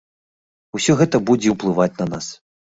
[0.79, 2.33] Усё гэта будзе уплываць на нас.